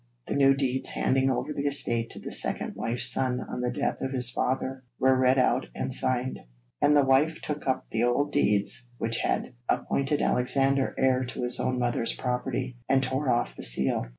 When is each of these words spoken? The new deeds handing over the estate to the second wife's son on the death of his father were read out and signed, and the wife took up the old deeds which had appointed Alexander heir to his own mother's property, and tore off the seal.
The 0.25 0.33
new 0.33 0.55
deeds 0.55 0.89
handing 0.89 1.29
over 1.29 1.53
the 1.53 1.67
estate 1.67 2.09
to 2.09 2.19
the 2.19 2.31
second 2.31 2.73
wife's 2.73 3.13
son 3.13 3.39
on 3.39 3.61
the 3.61 3.69
death 3.69 4.01
of 4.01 4.11
his 4.13 4.31
father 4.31 4.83
were 4.99 5.15
read 5.15 5.37
out 5.37 5.67
and 5.75 5.93
signed, 5.93 6.39
and 6.81 6.97
the 6.97 7.05
wife 7.05 7.39
took 7.43 7.67
up 7.67 7.85
the 7.91 8.05
old 8.05 8.31
deeds 8.31 8.89
which 8.97 9.17
had 9.19 9.53
appointed 9.69 10.19
Alexander 10.19 10.95
heir 10.97 11.23
to 11.25 11.43
his 11.43 11.59
own 11.59 11.77
mother's 11.77 12.15
property, 12.15 12.77
and 12.89 13.03
tore 13.03 13.29
off 13.29 13.55
the 13.55 13.61
seal. 13.61 14.07